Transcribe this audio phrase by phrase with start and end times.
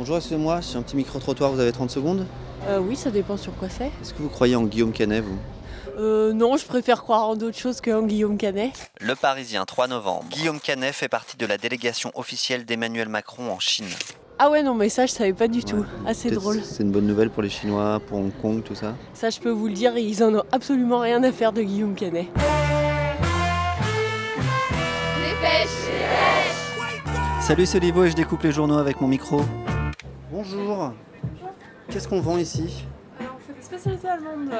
[0.00, 2.24] Bonjour, excusez-moi, j'ai un petit micro-trottoir, vous avez 30 secondes
[2.66, 3.90] Euh, oui, ça dépend sur quoi c'est.
[4.00, 5.36] Est-ce que vous croyez en Guillaume Canet, vous?
[5.98, 8.72] Euh, non, je préfère croire en d'autres choses qu'en Guillaume Canet.
[8.98, 10.24] Le Parisien, 3 novembre.
[10.30, 13.84] Guillaume Canet fait partie de la délégation officielle d'Emmanuel Macron en Chine.
[14.38, 15.84] Ah ouais, non, mais ça, je savais pas du tout.
[16.14, 16.62] C'est Peut-être drôle.
[16.64, 19.50] C'est une bonne nouvelle pour les Chinois, pour Hong Kong, tout ça Ça, je peux
[19.50, 22.28] vous le dire, ils en ont absolument rien à faire de Guillaume Canet.
[27.42, 29.42] Salut, c'est Livo et je découpe les journaux avec mon micro.
[30.30, 30.92] Bonjour
[31.90, 32.84] Qu'est-ce qu'on vend ici
[33.18, 34.50] Alors, on fait des spécialités allemandes.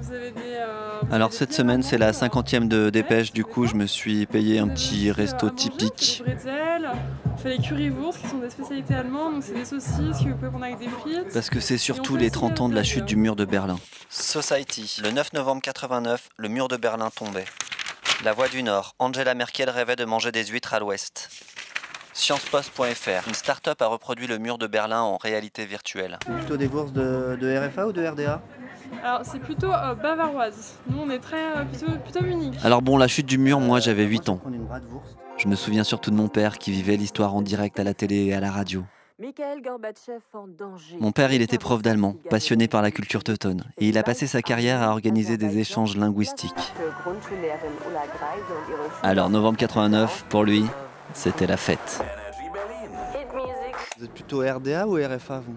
[0.00, 0.40] Vous avez des.
[0.58, 4.26] euh, Alors cette semaine c'est la euh, cinquantième de dépêche, du coup je me suis
[4.26, 6.22] payé un petit aussi, euh, resto typique.
[6.22, 6.90] On fait des bretzels,
[7.32, 10.34] on fait les currywurst qui sont des spécialités allemandes, donc c'est des saucisses que vous
[10.36, 11.32] pouvez prendre avec des frites.
[11.32, 13.08] Parce que c'est surtout les aussi 30 ans de la chute blagues.
[13.08, 13.78] du mur de Berlin.
[14.10, 15.00] Society.
[15.02, 17.46] Le 9 novembre 89, le mur de Berlin tombait.
[18.24, 18.94] La Voix du Nord.
[18.98, 21.30] Angela Merkel rêvait de manger des huîtres à l'ouest.
[22.14, 23.26] Sciencepost.fr.
[23.26, 26.18] Une start-up a reproduit le mur de Berlin en réalité virtuelle.
[26.24, 28.40] Plutôt des bourses de, RFA ou de RDA
[29.02, 30.74] Alors, c'est plutôt euh, bavaroise.
[30.88, 31.56] Nous, on est très.
[31.56, 32.54] euh, plutôt, plutôt Munich.
[32.62, 34.40] Alors bon, la chute du mur, moi j'avais 8 ans.
[35.38, 38.26] Je me souviens surtout de mon père qui vivait l'histoire en direct à la télé
[38.26, 38.84] et à la radio.
[40.32, 40.96] En danger.
[41.00, 44.26] Mon père, il était prof d'allemand, passionné par la culture teutonne, et il a passé
[44.26, 46.52] sa carrière à organiser des échanges linguistiques.
[49.02, 50.64] Alors novembre 89, pour lui,
[51.12, 52.02] c'était la fête.
[53.98, 55.54] Vous êtes plutôt RDA ou RFA vous?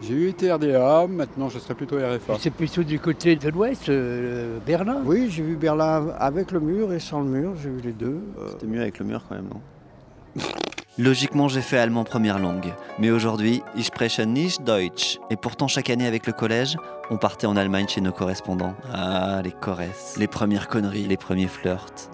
[0.00, 2.34] J'ai eu été RDA, maintenant je serai plutôt RFA.
[2.40, 5.00] C'est plutôt du côté de l'ouest, euh, Berlin?
[5.04, 8.20] Oui, j'ai vu Berlin avec le mur et sans le mur, j'ai vu les deux.
[8.38, 10.42] Euh, C'était mieux avec le mur quand même, non?
[10.96, 12.72] Logiquement, j'ai fait allemand première langue.
[13.00, 15.18] Mais aujourd'hui, ich spreche nicht Deutsch.
[15.28, 16.76] Et pourtant, chaque année avec le collège,
[17.10, 18.74] on partait en Allemagne chez nos correspondants.
[18.92, 22.10] Ah, les caresses, les premières conneries, les premiers flirts,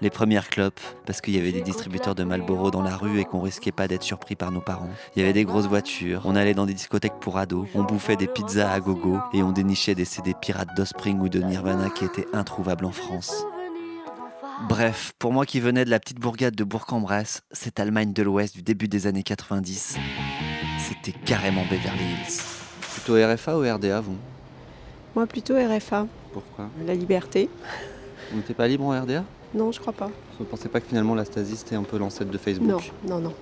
[0.00, 3.24] les premières clopes, parce qu'il y avait des distributeurs de Marlboro dans la rue et
[3.24, 4.90] qu'on risquait pas d'être surpris par nos parents.
[5.14, 8.16] Il y avait des grosses voitures, on allait dans des discothèques pour ados, on bouffait
[8.16, 12.04] des pizzas à gogo et on dénichait des CD pirates d'Ospring ou de Nirvana qui
[12.04, 13.44] étaient introuvables en France.
[14.68, 18.54] Bref, pour moi qui venais de la petite bourgade de Bourg-en-Bresse, cette Allemagne de l'Ouest
[18.54, 19.96] du début des années 90,
[20.78, 22.40] c'était carrément Beverly Hills.
[22.92, 24.16] Plutôt RFA ou RDA, vous?
[25.14, 26.68] Moi plutôt RFA, Pourquoi?
[26.86, 27.48] La liberté.
[28.32, 30.10] On n'était pas libre en RDA Non, je crois pas.
[30.38, 32.92] Vous ne pensez pas que finalement la Stasi c'était un peu l'ancêtre de Non, Facebook
[33.06, 33.34] non, non.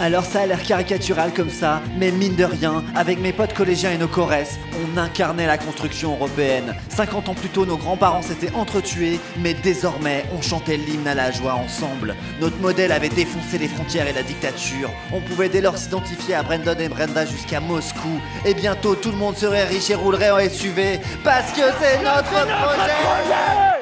[0.00, 3.92] Alors ça a l'air caricatural comme ça, mais mine de rien, avec mes potes collégiens
[3.92, 6.74] et nos corresses, on incarnait la construction européenne.
[6.88, 11.30] 50 ans plus tôt, nos grands-parents s'étaient entretués, mais désormais, on chantait l'hymne à la
[11.30, 12.14] joie ensemble.
[12.40, 14.88] Notre modèle avait défoncé les frontières et la dictature.
[15.12, 18.22] On pouvait dès lors s'identifier à Brandon et Brenda jusqu'à Moscou.
[18.46, 22.46] Et bientôt, tout le monde serait riche et roulerait en SUV, parce que c'est notre
[22.46, 23.79] projet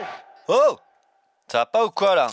[0.50, 0.78] Oh
[1.46, 2.28] Ça va pas ou quoi là?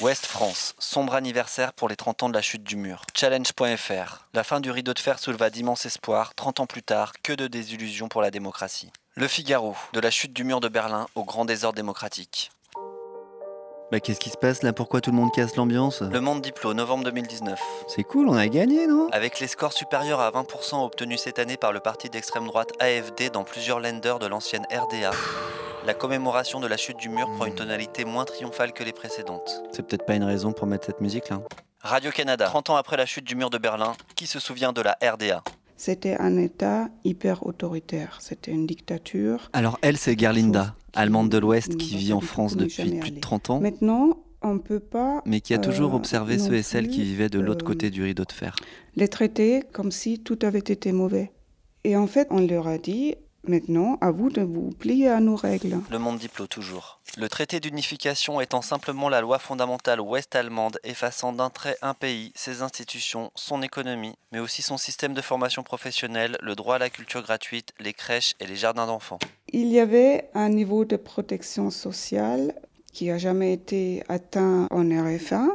[0.00, 3.02] Ouest France, sombre anniversaire pour les 30 ans de la chute du mur.
[3.16, 4.24] Challenge.fr.
[4.32, 6.36] La fin du rideau de fer souleva d'immenses espoirs.
[6.36, 8.92] 30 ans plus tard, que de désillusions pour la démocratie.
[9.16, 9.74] Le Figaro.
[9.92, 12.52] De la chute du mur de Berlin au grand désordre démocratique.
[13.90, 14.72] Bah qu'est-ce qui se passe là?
[14.72, 16.02] Pourquoi tout le monde casse l'ambiance?
[16.02, 17.60] Le Monde Diplo, novembre 2019.
[17.88, 19.08] C'est cool, on a gagné, non?
[19.10, 23.30] Avec les scores supérieurs à 20% obtenus cette année par le parti d'extrême droite AFD
[23.30, 25.10] dans plusieurs lenders de l'ancienne RDA,
[25.86, 29.62] la commémoration de la chute du mur prend une tonalité moins triomphale que les précédentes.
[29.72, 31.40] C'est peut-être pas une raison pour mettre cette musique là.
[31.80, 34.98] Radio-Canada, 30 ans après la chute du mur de Berlin, qui se souvient de la
[35.02, 35.42] RDA
[35.78, 39.48] C'était un État hyper autoritaire, c'était une dictature.
[39.54, 43.20] Alors elle, c'est Gerlinda, allemande de l'Ouest qui vit en France depuis plus de aller.
[43.20, 46.62] 30 ans, Maintenant, on ne peut pas mais qui a toujours euh, observé ceux et
[46.62, 48.54] celles qui vivaient de l'autre euh, côté du rideau de fer.
[48.96, 51.32] les traiter comme si tout avait été mauvais.
[51.84, 53.14] Et en fait, on leur a dit,
[53.46, 55.78] maintenant, à vous de vous plier à nos règles.
[55.90, 57.00] Le monde diplo toujours.
[57.16, 62.62] Le traité d'unification étant simplement la loi fondamentale ouest-allemande effaçant d'un trait un pays, ses
[62.62, 67.22] institutions, son économie, mais aussi son système de formation professionnelle, le droit à la culture
[67.22, 69.18] gratuite, les crèches et les jardins d'enfants.
[69.52, 72.54] Il y avait un niveau de protection sociale
[72.92, 75.46] qui n'a jamais été atteint en RFA.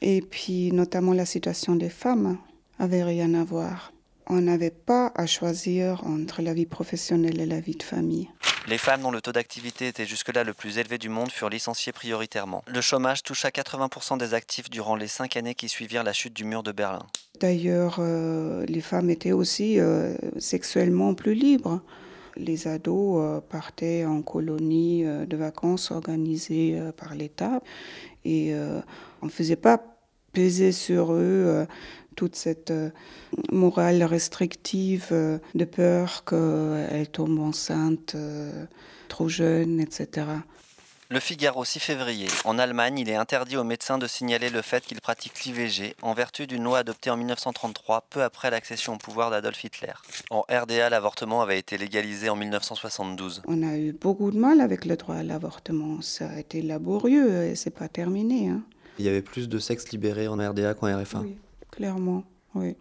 [0.00, 2.38] Et puis, notamment, la situation des femmes
[2.78, 3.92] avait rien à voir.
[4.30, 8.28] On n'avait pas à choisir entre la vie professionnelle et la vie de famille.
[8.68, 11.92] Les femmes dont le taux d'activité était jusque-là le plus élevé du monde furent licenciées
[11.92, 12.62] prioritairement.
[12.66, 16.44] Le chômage toucha 80% des actifs durant les cinq années qui suivirent la chute du
[16.44, 17.06] mur de Berlin.
[17.40, 21.80] D'ailleurs, euh, les femmes étaient aussi euh, sexuellement plus libres.
[22.36, 27.62] Les ados euh, partaient en colonies euh, de vacances organisées par l'État
[28.26, 28.52] et
[29.22, 29.80] on ne faisait pas
[30.34, 31.66] peser sur eux
[32.18, 32.90] toute cette euh,
[33.52, 38.64] morale restrictive euh, de peur qu'elles tombent enceintes euh,
[39.06, 40.26] trop jeunes, etc.
[41.10, 42.26] Le Figaro 6 février.
[42.44, 46.12] En Allemagne, il est interdit aux médecins de signaler le fait qu'ils pratiquent l'IVG en
[46.12, 49.94] vertu d'une loi adoptée en 1933, peu après l'accession au pouvoir d'Adolf Hitler.
[50.30, 53.42] En RDA, l'avortement avait été légalisé en 1972.
[53.46, 56.02] On a eu beaucoup de mal avec le droit à l'avortement.
[56.02, 58.48] Ça a été laborieux et c'est pas terminé.
[58.48, 58.62] Hein.
[58.98, 61.20] Il y avait plus de sexe libéré en RDA qu'en RFA.
[61.20, 61.36] Oui,
[61.70, 62.24] clairement,
[62.54, 62.76] oui.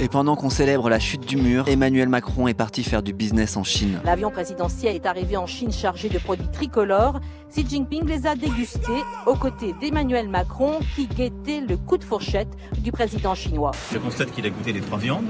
[0.00, 3.56] Et pendant qu'on célèbre la chute du mur, Emmanuel Macron est parti faire du business
[3.56, 4.00] en Chine.
[4.04, 7.20] L'avion présidentiel est arrivé en Chine chargé de produits tricolores.
[7.50, 12.48] Xi Jinping les a dégustés aux côtés d'Emmanuel Macron qui guettait le coup de fourchette
[12.78, 13.72] du président chinois.
[13.92, 15.26] Je constate qu'il a goûté les trois viandes.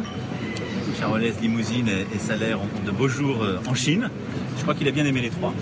[0.98, 4.08] Charolaise, limousine et salaire ont de beaux jours euh, en Chine.
[4.56, 5.52] Je crois qu'il a bien aimé les trois.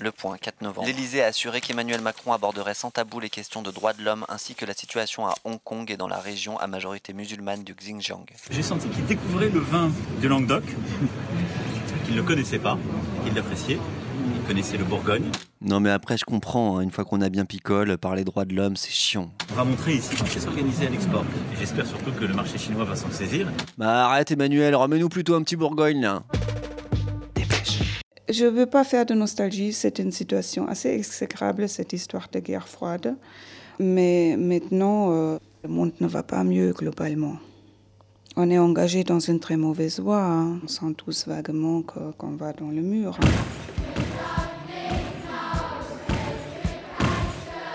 [0.00, 0.86] Le point, 4 novembre.
[0.86, 4.54] L'Elysée a assuré qu'Emmanuel Macron aborderait sans tabou les questions de droits de l'homme ainsi
[4.54, 8.26] que la situation à Hong Kong et dans la région à majorité musulmane du Xinjiang.
[8.50, 9.90] J'ai senti qu'il découvrait le vin
[10.20, 10.62] du Languedoc,
[12.06, 12.78] qu'il ne connaissait pas,
[13.24, 13.78] qu'il l'appréciait.
[14.34, 15.30] Il connaissait le Bourgogne.
[15.60, 18.54] Non mais après je comprends, hein, une fois qu'on a bien picole, parler droits de
[18.54, 19.30] l'homme c'est chiant.
[19.50, 21.24] On va montrer ici qu'on sait s'organiser à l'export.
[21.52, 23.48] Et j'espère surtout que le marché chinois va s'en saisir.
[23.76, 26.22] Bah arrête Emmanuel, remets-nous plutôt un petit Bourgogne là.
[28.30, 32.40] Je ne veux pas faire de nostalgie, c'est une situation assez exécrable, cette histoire de
[32.40, 33.16] guerre froide.
[33.78, 37.36] Mais maintenant, euh, le monde ne va pas mieux globalement.
[38.36, 40.22] On est engagé dans une très mauvaise voie.
[40.22, 40.60] Hein.
[40.62, 43.18] On sent tous vaguement qu'on va dans le mur.
[43.22, 43.87] hein.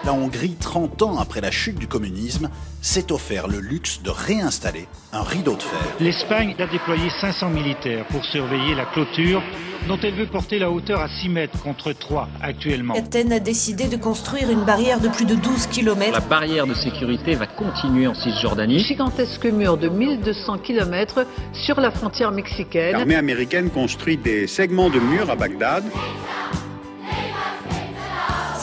[0.05, 2.49] La Hongrie, 30 ans après la chute du communisme,
[2.81, 5.79] s'est offert le luxe de réinstaller un rideau de fer.
[6.01, 9.41] L'Espagne a déployé 500 militaires pour surveiller la clôture
[9.87, 12.95] dont elle veut porter la hauteur à 6 mètres contre 3 actuellement.
[12.95, 16.11] Athènes a décidé de construire une barrière de plus de 12 km.
[16.11, 18.79] La barrière de sécurité va continuer en Cisjordanie.
[18.79, 22.91] Gigantesque mur de 1200 km sur la frontière mexicaine.
[22.91, 25.85] L'armée américaine construit des segments de murs à Bagdad.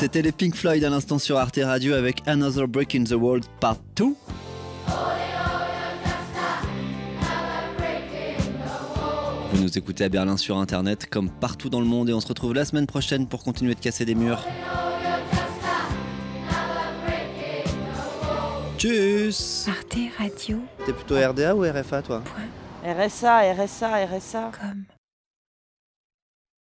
[0.01, 3.45] C'était les Pink Floyd à l'instant sur Arte Radio avec Another Break in the World
[3.61, 4.05] Part 2.
[9.53, 12.29] Vous nous écoutez à Berlin sur internet comme partout dans le monde et on se
[12.29, 14.43] retrouve la semaine prochaine pour continuer de casser des murs.
[18.79, 20.61] Tchuss Arte Radio.
[20.87, 22.23] T'es plutôt RDA ou RFA toi?
[22.87, 24.51] RSA, RSA, RSA.
[24.59, 25.00] Comme.